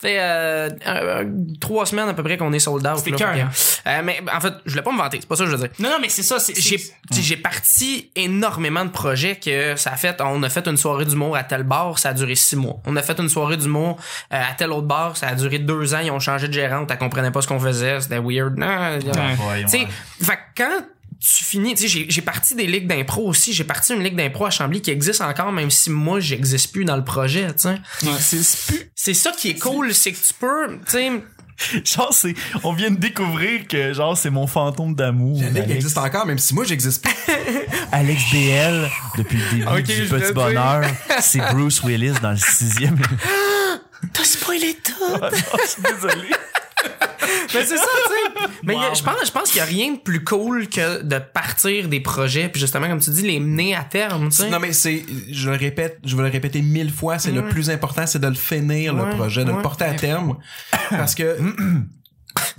[0.00, 1.24] fait euh,
[1.60, 2.98] trois semaines à peu près qu'on est sold out.
[2.98, 3.48] C'était là, que, hein?
[3.86, 5.70] euh, mais en fait, je voulais pas me vanter, pas ça que je veux dire.
[5.78, 9.36] Non, non, mais c'est ça, c'est, J'ai c'est- tu sais, j'ai parti énormément de projets
[9.36, 12.14] que ça a fait on a fait une soirée d'humour à tel bar ça a
[12.14, 13.96] duré six mois on a fait une soirée d'humour
[14.32, 16.90] euh, à tel autre bar ça a duré deux ans ils ont changé de gérante
[16.90, 18.98] elle comprenait pas ce qu'on faisait c'était weird non Ouais.
[19.48, 19.88] Ouais, tu sais ouais.
[20.20, 20.80] fait que quand
[21.20, 23.52] tu finis, tu sais, j'ai, j'ai parti des ligues d'impro aussi.
[23.52, 26.84] J'ai parti une ligue d'impro à Chambly qui existe encore, même si moi, j'existe plus
[26.84, 27.74] dans le projet, tu sais.
[28.68, 31.10] plus- C'est ça qui est cool, c'est que tu peux, tu sais,
[31.84, 35.40] Genre, c'est, on vient de découvrir que, genre, c'est mon fantôme d'amour.
[35.40, 37.10] Ligue Alex, existe encore, même si moi j'existe pas.
[37.92, 40.32] Alex BL, depuis le début du Petit.
[40.32, 40.84] Bonheur,
[41.20, 42.98] c'est Bruce Willis dans le sixième.
[44.12, 44.92] t'as spoilé tout!
[45.62, 46.28] je suis désolé.
[47.54, 48.48] Mais c'est ça, tu sais.
[48.62, 48.94] Mais Wow.
[48.94, 52.00] je pense, je pense qu'il y a rien de plus cool que de partir des
[52.00, 54.50] projets puis justement comme tu dis les mener à terme, tu sais.
[54.50, 57.70] Non mais c'est, je le répète, je vais le répéter mille fois, c'est le plus
[57.70, 59.56] important, c'est de le finir Ouais, le projet, de ouais.
[59.56, 60.36] le porter à terme,
[60.90, 61.36] parce que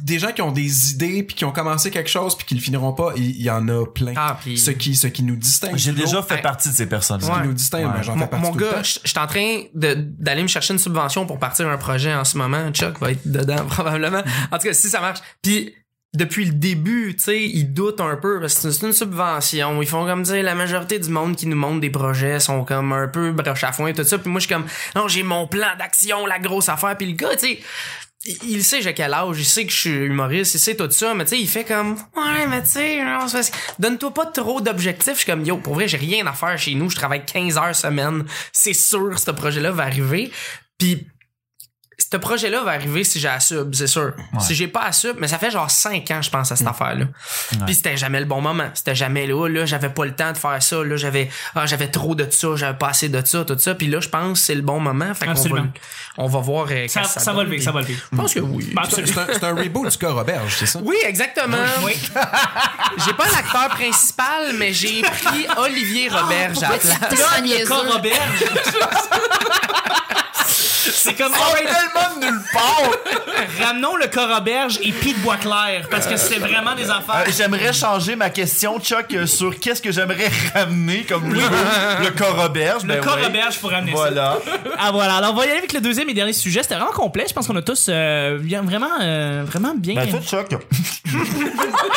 [0.04, 2.62] des gens qui ont des idées puis qui ont commencé quelque chose puis qui le
[2.62, 4.13] finiront pas, il il y, en a plein.
[4.15, 5.76] Ah, puis- Ce qui, ce qui nous distingue.
[5.78, 7.22] J'ai déjà fait partie de ces personnes.
[7.22, 7.94] ce qui nous distingue, Ouais.
[7.94, 10.48] ben, j'en mon, fais partie mon tout gars, je suis en train de d'aller me
[10.48, 12.72] chercher une subvention pour partir un projet en ce moment.
[12.72, 14.22] Chuck va être dedans probablement.
[14.52, 15.20] En tout cas, si ça marche.
[15.42, 15.74] Puis
[16.15, 19.80] depuis le début, tu sais, ils doutent un peu parce que c'est une subvention.
[19.82, 22.92] Ils font comme dire la majorité du monde qui nous montre des projets sont comme
[22.94, 24.18] un peu broche à foin tout ça.
[24.18, 24.65] Puis moi je suis comme
[24.96, 26.98] non, j'ai mon plan d'action, la grosse affaire.
[26.98, 27.60] Puis le gars, tu sais,
[28.26, 31.14] il, sait j'ai quel âge, il sait que je suis humoriste, il sait tout ça,
[31.14, 35.14] mais tu sais, il fait comme ouais, mais tu sais, donne-toi pas trop d'objectifs.
[35.14, 37.58] Je suis comme yo, pour vrai, j'ai rien à faire chez nous, je travaille 15
[37.58, 38.26] heures semaine.
[38.52, 40.32] C'est sûr ce projet-là va arriver.
[40.78, 41.08] Puis
[42.12, 44.14] ce projet-là va arriver si j'ai sub, c'est sûr.
[44.40, 47.06] Si j'ai pas sub, mais ça fait genre 5 ans, je pense, à cette affaire-là.
[47.66, 48.70] Puis c'était jamais le bon moment.
[48.74, 49.48] C'était jamais là.
[49.48, 50.84] Là, j'avais pas le temps de faire ça.
[50.84, 52.48] Là, j'avais, ah, j'avais trop de ça.
[52.56, 53.76] J'avais pas assez de ça, tout ça.
[53.76, 55.14] Puis là, je pense que c'est le bon moment.
[55.14, 55.62] Fait qu'on va,
[56.18, 56.68] on va voir.
[56.72, 57.98] euh, ça, va lever, ça va lever.
[58.12, 58.72] Je pense que oui.
[58.74, 60.80] Ben, C'est un, c'est un reboot du cas Roberge, c'est ça?
[60.84, 61.58] Oui, exactement.
[61.84, 61.94] Oui.
[63.06, 67.10] J'ai pas l'acteur principal, mais j'ai pris Olivier Roberge à la place.
[71.10, 72.91] C'est comme, alright, tellement nulle part!
[73.65, 77.24] ramenons le corps Auberge et Pete Boisclair, parce que c'est vraiment des affaires.
[77.28, 82.12] Euh, j'aimerais changer ma question, Chuck, euh, sur qu'est-ce que j'aimerais ramener comme le, le
[82.12, 82.84] corps auberge.
[82.84, 83.28] le Ben corps oui.
[83.28, 83.98] Auberge pour ramener ça.
[83.98, 84.38] Voilà.
[84.78, 86.62] Ah voilà, alors on va y aller avec le deuxième et dernier sujet.
[86.63, 87.26] C'était vraiment complet.
[87.28, 89.95] Je pense qu'on a tous euh, bien- vraiment, euh, vraiment bien.
[89.95, 90.48] Ben, toi, Chuck.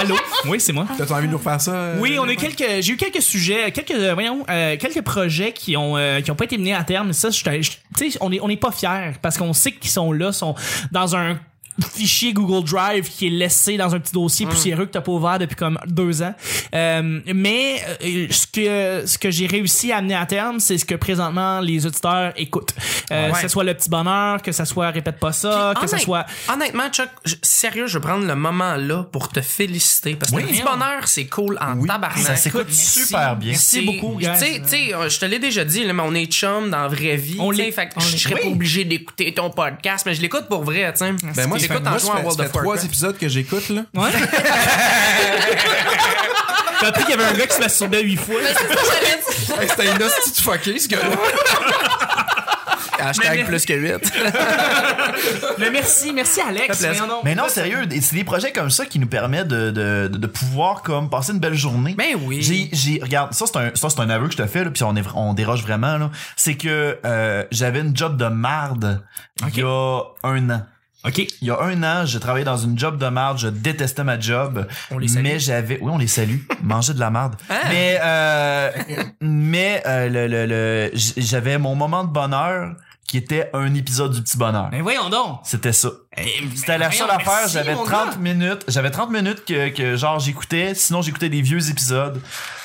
[0.00, 0.16] Allô?
[0.46, 0.86] Oui, c'est moi.
[0.96, 1.72] T'as envie de nous refaire ça?
[1.72, 5.02] euh, Oui, on a eu quelques, j'ai eu quelques sujets, quelques, euh, voyons, euh, quelques
[5.02, 7.12] projets qui ont, euh, qui ont pas été menés à terme.
[7.12, 9.90] Ça, je, je- tu sais, on est, on est pas fiers parce qu'on sait qu'ils
[9.90, 10.54] sont là, sont
[10.90, 11.38] dans un
[11.84, 15.38] fichier Google Drive qui est laissé dans un petit dossier poussiéreux que t'as pas ouvert
[15.38, 16.34] depuis comme deux ans.
[16.74, 20.84] Euh, mais euh, ce que ce que j'ai réussi à amener à terme, c'est ce
[20.84, 22.74] que présentement les auditeurs écoutent.
[23.10, 23.32] Euh, Ouais.
[23.32, 26.26] Que ce soit le petit bonheur, que ça soit répète pas ça, que ça soit
[26.52, 30.16] Honnêtement, Chuck, je- sérieux, je vais prendre le moment là pour te féliciter.
[30.16, 30.42] Parce que Oui.
[30.42, 32.18] le petit bonheur, c'est cool en tabarnak.
[32.24, 33.04] Ça s'écoute merci.
[33.04, 33.50] super bien.
[33.52, 36.14] Merci beaucoup, Tu sais, tu sais, euh, je te l'ai déjà dit, là, mais on
[36.14, 37.36] est chum dans la vraie vie.
[37.38, 37.70] On l'est.
[37.72, 38.52] Fait je serais pas Oui.
[38.52, 41.12] obligé d'écouter ton podcast, mais je l'écoute pour vrai, tu sais.
[41.34, 42.86] Ben moi, moi, en jouant à World of trois Warcraft.
[42.86, 43.82] épisodes que j'écoute, là.
[43.94, 44.10] Ouais.
[46.80, 48.34] T'as appris qu'il y avait un gars qui se masturbait huit fois.
[49.60, 51.08] Hey, C'était une hostie de fucké, ce gars-là.
[53.08, 54.12] Hashtag Mais- plus que 8.
[55.58, 56.68] Mais merci, merci Alex.
[56.68, 57.04] Ça fait plaisir.
[57.04, 57.24] Voyons donc.
[57.24, 60.26] Mais non, sérieux, c'est des projets comme ça qui nous permettent de, de, de, de
[60.26, 61.94] pouvoir comme passer une belle journée.
[61.98, 62.40] Ben oui.
[62.42, 64.70] J'ai, j'ai, regarde, ça c'est un, ça c'est un aveu que je te fais là,
[64.70, 66.10] puis on est, on déroge vraiment là.
[66.36, 69.02] C'est que euh, j'avais une job de marde
[69.48, 70.62] il y a un an.
[71.04, 71.18] Ok.
[71.18, 74.18] Il y a un an, j'ai travaillé dans une job de marde, je détestais ma
[74.20, 74.66] job.
[74.90, 75.22] On les salue.
[75.24, 77.34] Mais j'avais, oui, on les salue, manger de la marde.
[77.70, 78.70] Mais, euh,
[79.20, 82.74] mais euh, le, le, le, j'avais mon moment de bonheur
[83.06, 84.68] qui était un épisode du petit bonheur.
[84.70, 85.40] Mais voyons donc.
[85.44, 85.88] C'était ça.
[86.16, 86.22] Eh,
[86.54, 88.16] C'était la seule affaire, j'avais mon 30 gars.
[88.18, 92.20] minutes, j'avais 30 minutes que, que genre j'écoutais, sinon j'écoutais des vieux épisodes.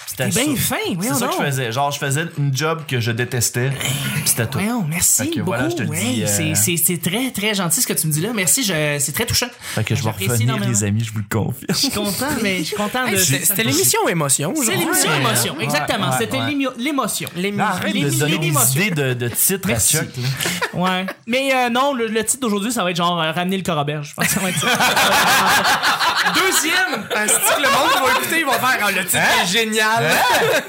[0.08, 1.72] C'était bien fin, C'est voyons ça que je faisais.
[1.72, 4.58] Genre je faisais une job que je détestais, pis c'était tout.
[4.60, 5.46] Voyons, merci Fait que beaucoup.
[5.48, 8.08] voilà, je te Ouais, dis, euh, c'est, c'est, c'est très, très gentil ce que tu
[8.08, 8.30] me dis là.
[8.34, 9.48] Merci, je, c'est très touchant.
[9.76, 10.70] Fait que je vais revenir énormément.
[10.70, 11.66] les amis, je vous le confirme.
[11.70, 13.18] Je suis content, mais je suis content de.
[13.18, 14.54] C'était c'était l'émission Émotion.
[14.56, 15.18] C'est l'émission Ouais.
[15.20, 16.10] émotion, exactement.
[16.10, 16.40] ouais, C'était
[16.78, 17.30] l'émotion.
[17.60, 19.30] Arrête de donner des idées de,
[19.68, 19.98] Merci.
[19.98, 20.10] à Chuck.
[20.74, 21.06] Ouais.
[21.26, 24.10] Mais euh, non, le, le titre d'aujourd'hui, ça va être genre euh, Ramener le Coroberge.
[24.10, 24.68] Je pense que ça va être ça.
[26.36, 29.48] Deuxième, Ah, c'est-tu que le monde va écouter, ils vont faire Ah, le titre est
[29.48, 30.04] génial.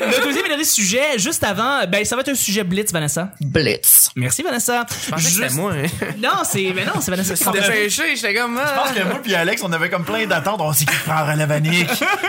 [0.01, 3.31] le deuxième et dernier sujet, juste avant, ben ça va être un sujet blitz, Vanessa.
[3.41, 4.11] Blitz.
[4.17, 4.87] Merci, Vanessa.
[5.05, 5.73] Je pensais que c'était Juste- moi.
[5.73, 6.07] hein.
[6.19, 7.35] Non, c'est, mais non, c'est Vanessa.
[7.35, 7.61] qui s'en fait.
[7.61, 8.57] Dépêché, j'étais comme.
[8.57, 8.83] Je ah.
[8.85, 10.61] pense que moi puis Alex, on avait comme plein d'attentes.
[10.61, 11.89] On sait qui prend relève à Nick.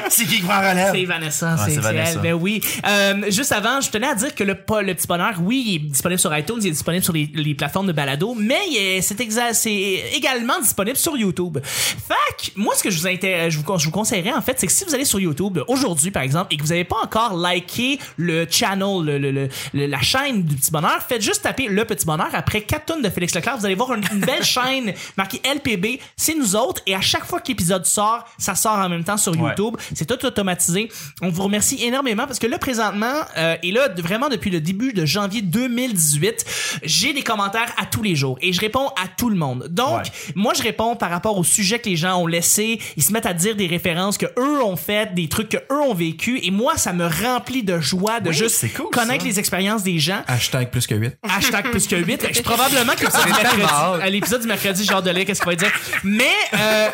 [0.10, 0.92] C'est qui qui prend relève.
[0.94, 2.12] C'est Vanessa, c'est c'est c'est Vanessa.
[2.14, 2.20] elle.
[2.20, 2.62] Ben oui.
[2.88, 5.76] Euh, juste avant, je tenais à dire que le, pas- le petit bonheur, oui, il
[5.76, 8.78] est disponible sur iTunes, il est disponible sur les, les plateformes de balado, mais il
[8.78, 11.60] est- c'est exa- c'est également disponible sur YouTube.
[11.64, 14.60] Fait que, moi, ce que je vous, je vous, con- je vous conseillerais, en fait,
[14.60, 16.98] c'est que si vous allez sur YouTube aujourd'hui, par exemple, et que vous n'avez pas
[17.04, 21.42] encore liké le channel, le, le- le- le- la chaîne du petit bonheur, faites juste
[21.44, 23.58] taper le petit bonheur après 4 tonnes de Félix Leclerc.
[23.58, 26.00] Vous allez voir une, une belle chaîne marquée LPB.
[26.16, 26.82] C'est nous autres.
[26.86, 29.50] Et à chaque fois que l'épisode sort, ça sort en même temps sur Ouais.
[29.50, 29.76] YouTube.
[29.94, 30.90] C'est tout automatisé.
[31.22, 34.92] On vous remercie énormément parce que là, présentement, euh, et là, vraiment depuis le début
[34.94, 36.46] de janvier 2018,
[36.84, 39.68] j'ai des commentaires à tous les jours et je réponds à tout le monde.
[39.70, 40.04] Donc, Ouais.
[40.36, 42.80] moi, je réponds par rapport au sujet que les gens ont laissé.
[42.98, 45.82] Ils se mettent à dire des références que eux ont faites, des trucs que eux
[45.82, 46.40] ont vécu.
[46.44, 49.28] Et moi, ça me remplit de joie de Oui, juste cool, connaître ça.
[49.28, 50.22] les expériences des gens.
[50.28, 51.18] Hashtag plus que 8.
[51.24, 52.26] Hashtag plus que 8.
[52.30, 54.02] Je suis probablement que hâte.
[54.02, 55.72] à l'épisode du mercredi, genre de lire qu'est-ce qu'il va dire.
[56.04, 56.88] Mais, euh,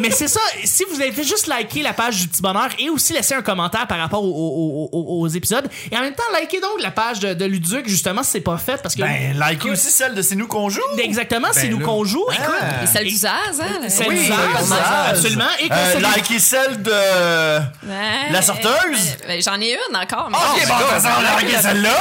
[0.00, 0.40] mais c'est ça.
[0.64, 3.42] Si vous avez fait juste liker la page du petit bonheur et aussi laisser un
[3.42, 5.68] commentaire par rapport aux, aux- aux- aux épisodes.
[5.90, 8.58] Et en même temps, likez donc la page de, de Luduc, justement, si c'est pas
[8.58, 9.00] fait parce que.
[9.02, 10.80] Ben, likez aussi celle de C'est nous qu'on joue.
[10.98, 12.24] Exactement, c'est Ben nous qu'on joue.
[12.30, 12.34] Ah.
[12.34, 12.54] Écoute.
[12.82, 13.30] Et celle du Zaz,
[13.60, 13.88] hein?
[13.88, 15.08] Celle Oui, du Zaz, celle du Zaz.
[15.10, 15.44] absolument.
[15.60, 16.90] Et qu'on Euh, likez celle de...
[16.90, 18.30] Ouais.
[18.30, 19.16] La sorteuse?
[19.40, 20.28] J'en ai une encore.
[20.30, 21.94] Mais Ok, bon, on va liker celle-là.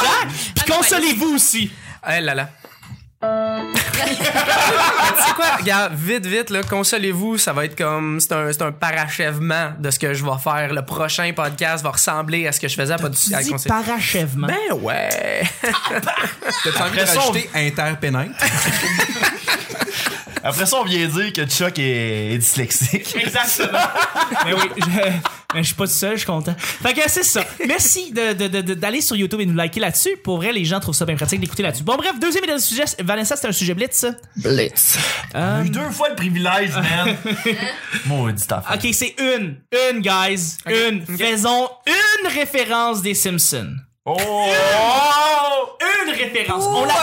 [0.55, 1.71] Puis consolez-vous aussi.
[2.09, 2.49] Eh là là.
[3.21, 3.27] tu
[5.23, 8.71] sais quoi, regarde, vite, vite, là, consolez-vous, ça va être comme, c'est un, c'est un
[8.71, 10.73] parachèvement de ce que je vais faire.
[10.73, 13.51] Le prochain podcast va ressembler à ce que je faisais à, pod- Tu à dis
[13.51, 14.47] Conseil- parachèvement?
[14.47, 15.43] Ben ouais.
[15.61, 18.31] T'as envie de rajouter interpénètre?
[20.43, 23.15] Après ça, on vient dire que Chuck est, est dyslexique.
[23.15, 23.77] Exactement.
[24.45, 24.83] mais oui, je,
[25.53, 26.55] mais je suis pas tout seul, je suis content.
[26.57, 27.43] Fait que c'est ça.
[27.67, 30.17] Merci de, de- de- de- d'aller sur YouTube et nous liker là-dessus.
[30.23, 31.83] Pour vrai, les gens trouvent ça bien pratique d'écouter là-dessus.
[31.83, 32.85] Bon, bref, deuxième et dernier sujet.
[32.99, 34.11] Vanessa, c'était un sujet blitz, ça?
[34.37, 34.97] Blitz.
[35.35, 37.15] Euh, J'ai eu deux fois le privilège, man.
[38.05, 38.75] Maudit affaire.
[38.83, 39.57] ok, c'est une.
[39.91, 40.57] Une, guys.
[40.67, 41.05] Une.
[41.17, 43.75] Faisons une référence des Simpsons.
[44.05, 44.17] Oh!
[46.05, 46.65] Une référence.
[46.65, 46.93] On l'a.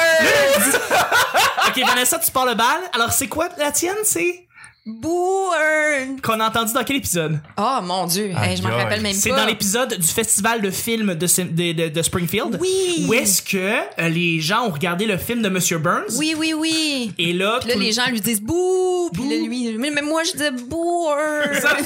[1.69, 2.81] ok, Vanessa, tu parles le bal.
[2.93, 3.97] Alors, c'est quoi la tienne?
[4.05, 4.48] C'est?
[4.88, 6.20] Booern.
[6.22, 7.40] Qu'on a entendu dans quel épisode?
[7.57, 9.18] Oh mon dieu, Hey, je m'en rappelle même pas.
[9.18, 12.57] C'est dans l'épisode du festival de films de, Sim- de, de- de Springfield.
[12.61, 13.05] Oui.
[13.09, 16.16] Où est-ce que euh, les gens ont regardé le film de Monsieur Burns?
[16.18, 17.12] Oui, oui, oui.
[17.18, 19.11] Et là, Puis là, tout- les gens lui disent bouh.
[19.12, 19.46] Puis là, Bouh.
[19.46, 21.55] lui, mais, mais moi, je disais Booern.
[21.61, 21.77] Ça,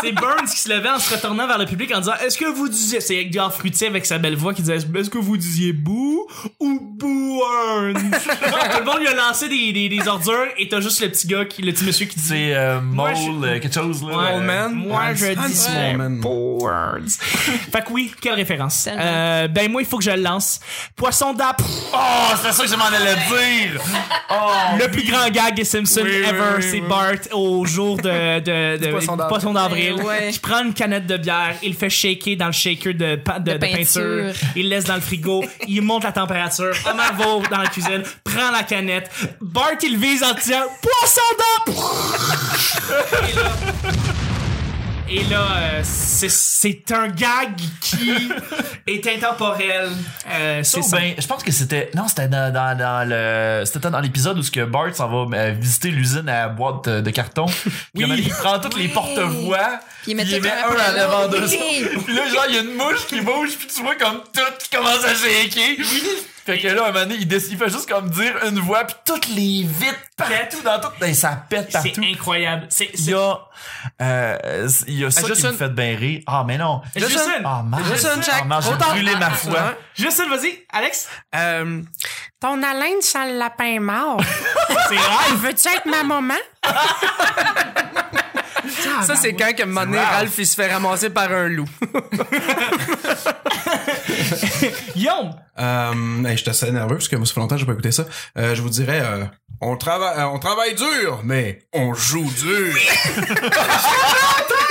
[0.00, 2.44] c'est, Burns qui se levait en se retournant vers le public en disant Est-ce que
[2.46, 3.00] vous disiez.
[3.00, 6.26] C'est Edgar Fruitier avec sa belle voix qui disait Est-ce que vous disiez bou
[6.60, 11.00] ou Burns Tout le monde lui a lancé des, des, des ordures et t'as juste
[11.00, 13.58] le petit gars, qui, le petit monsieur qui dit C'est euh, Moi, Mole, je- euh,
[13.60, 14.16] quelque chose, là.
[14.16, 14.72] Ouais, euh, man.
[14.74, 15.26] Moi, je
[15.96, 16.20] Moleman.
[16.20, 17.08] Burns.
[17.72, 18.88] fait que oui, quelle référence.
[18.90, 20.60] Euh, ben moi, il faut que je le lance.
[20.96, 21.60] Poisson d'app.
[21.92, 21.96] Oh,
[22.42, 23.80] c'est ça que je m'en allais dire!
[24.30, 24.34] Oh!
[24.78, 26.88] Le plus grand gag des Simpsons Oui, ever, oui, c'est oui.
[26.88, 29.28] Bart au jour de, de, de- poisson d'avril.
[29.28, 29.94] poisson d'avril.
[29.98, 30.30] Eh ouais.
[30.30, 33.38] qui prend une canette de bière, il le fait shaker dans le shaker de, pa-
[33.38, 34.32] de, De de peinture.
[34.56, 38.02] il le laisse dans le frigo, il monte la température, Homer va dans la cuisine,
[38.24, 41.74] prend la canette, Bart il le vise en disant poisson d'app.
[45.10, 48.30] Et là, euh, c'est- c'est un gag qui
[48.86, 49.88] est intemporel.
[50.30, 54.00] Euh, c'est ben, je pense que c'était non c'était dans, dans, dans le c'était dans
[54.00, 57.46] l'épisode où ce que Bart s'en va euh, visiter l'usine à boîte de, carton.
[57.94, 61.56] Puis il prend toutes les porte-voix Puis il met met un à l'avant de ça.
[62.04, 64.40] Puis là genre il y a une mouche qui bouge puis tu vois comme tout
[64.58, 65.76] qui commence à shaker
[66.52, 68.84] fait que là un moment donné il, décide, il fait juste comme dire une voix
[68.84, 72.66] puis toutes les vitres partout dans tout ben, ça pète C'est partout incroyable.
[72.70, 73.38] C'est il c'est- y a
[74.02, 77.42] euh, il y a ça qui Justin- me fait bien rire ah mais non Justin.
[77.44, 78.34] ah man Justin, check.
[78.50, 79.74] ah, j'ai Autant- brûlé ma Ah, foi.
[79.94, 81.08] Justin, vas-y, Alex?
[81.34, 81.82] Euh,
[82.40, 84.20] ton haleine sent le lapin mort.
[84.88, 85.34] C'est rare.
[85.36, 86.34] Veux-tu être ma maman?
[89.02, 91.68] Ça, c'est quand, qu'à un moment donné, Ralph, il se fait ramasser par un loup.
[94.94, 95.34] Guillaume.
[95.58, 97.72] Euh, hey, je suis assez nerveux parce que moi, ça fait longtemps que j'ai pas
[97.72, 98.06] écouté ça.
[98.36, 99.24] Euh, je vous dirais, euh,
[99.60, 102.74] on travaille, euh, on travaille dur, mais on joue dur.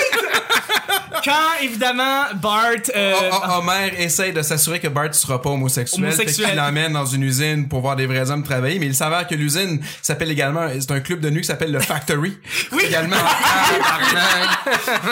[1.23, 2.71] Quand, évidemment, Bart...
[2.95, 6.03] euh, O- O- Homer essaye de s'assurer que Bart sera pas homosexuel.
[6.05, 6.45] Homosexuel.
[6.47, 9.27] Fait qu'il l'emmène dans une usine pour voir des vrais hommes travailler, mais il s'avère
[9.27, 12.37] que l'usine s'appelle également, c'est un club de nuit qui s'appelle le Factory.
[12.71, 12.83] Oui.
[12.87, 13.15] Également.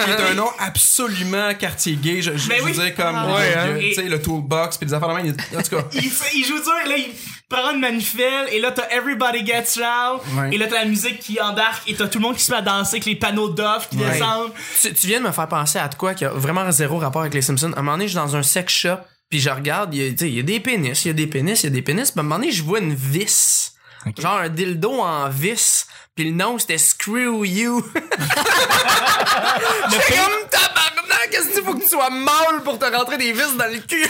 [0.06, 2.22] qui est un nom absolument quartier gay.
[2.22, 2.72] Je, je, Ben je oui.
[2.74, 3.90] veux dire comme, Ah, il ouais, il hein.
[3.90, 5.26] tu sais, le toolbox puis des affaires de même.
[5.52, 5.84] il- En tout cas.
[5.94, 7.08] il, il joue dur, là, il
[7.50, 10.56] prend une manifelle, et là, t'as Everybody Gets Loud, Ouais.
[10.56, 12.58] et là, t'as la musique qui embarque, et t'as tout le monde qui se met
[12.58, 14.12] à danser avec les panneaux d'offres qui Ouais.
[14.12, 14.52] descendent.
[14.82, 17.22] tu, tu viens de me faire penser à de quoi qui a vraiment zéro rapport
[17.22, 17.72] avec les Simpsons.
[17.76, 18.98] À un moment donné, je suis dans un sex shop,
[19.30, 21.62] puis je regarde, il y, a, tu y des pénis, il y a des pénis,
[21.64, 22.10] il y a des pénis.
[22.12, 23.74] Puis à un moment donné, je vois une vis.
[24.20, 25.88] Genre un dildo en vis.
[26.16, 27.84] Puis le nom, c'était Screw You.
[29.92, 33.56] J'étais comme tabarnak, qu'est-ce qu'il faut que tu sois mâle pour te rentrer des vis
[33.58, 34.08] dans le cul?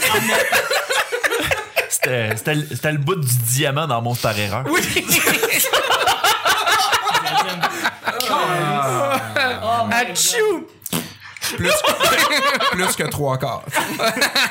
[1.88, 4.64] C'était, c'était, le- c'était le bout du diamant dans Monster Erreur.
[4.68, 4.82] oui!
[9.90, 10.66] Achou!
[11.56, 11.70] Plus,
[12.72, 13.62] plus que trois quarts.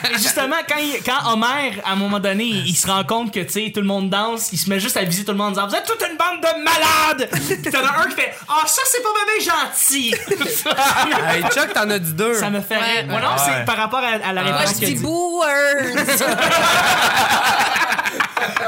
[0.09, 3.33] Et justement, quand, il- quand Homer, à un moment donné, il, il se rend compte
[3.33, 5.37] que, tu sais, tout le monde danse, il se met juste à viser tout le
[5.37, 7.29] monde en disant, vous êtes toute une bande de malades!
[7.63, 10.13] Pis t'en as un qui fait, ah, ça, c'est pas bébé gentil!
[11.27, 12.33] Hey, Chuck, t'en as dit deux.
[12.35, 12.81] Ça me fait Ouais.
[13.01, 13.05] rire.
[13.09, 13.35] Moi, non, Ouais.
[13.45, 15.93] c'est par rapport à, à la Moi, réponse je qu'il a dis booers.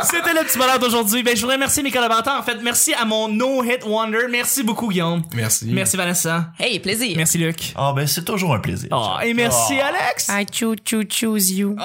[0.03, 1.23] C'était le petit bonheur d'aujourd'hui.
[1.23, 2.35] Ben, je voudrais remercier mes collaborateurs.
[2.39, 4.27] En fait, merci à mon No Hit Wonder.
[4.29, 5.23] Merci beaucoup, Guillaume.
[5.33, 5.65] Merci.
[5.69, 6.51] Merci, Vanessa.
[6.59, 7.13] hey, plaisir.
[7.17, 7.73] Merci, Luc.
[7.75, 8.89] Ah, ben, c'est toujours un plaisir.
[8.91, 10.27] Oh, et merci, Alex.
[10.29, 11.75] I choo choo choose you.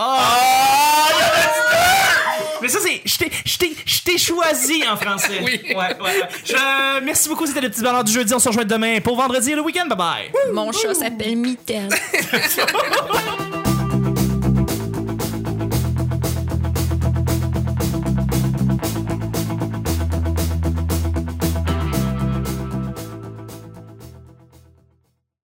[2.61, 3.01] Mais ça, c'est.
[3.05, 5.41] Je t'ai- je t'ai- je t'ai choisi en français.
[5.45, 5.61] Oui.
[5.71, 6.29] Ouais, ouais, ouais.
[6.45, 7.47] Je- merci beaucoup.
[7.47, 8.33] C'était le petit bonheur du jeudi.
[8.35, 9.87] On se rejoint demain pour vendredi et le week-end.
[9.89, 10.31] Bye bye.
[10.53, 11.89] Mon chat s'appelle Mitaine.